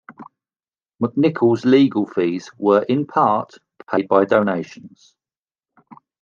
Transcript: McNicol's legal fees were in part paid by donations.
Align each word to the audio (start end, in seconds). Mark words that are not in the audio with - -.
McNicol's 0.99 1.63
legal 1.63 2.07
fees 2.07 2.49
were 2.57 2.81
in 2.89 3.05
part 3.05 3.51
paid 3.87 4.07
by 4.07 4.25
donations. 4.25 5.15